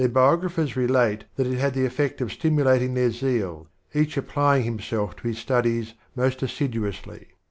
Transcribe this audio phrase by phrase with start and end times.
[0.11, 5.15] biographers relate that it had the effect of stimu lating their zeal, each applying himself
[5.15, 7.27] to his studies most assiduously.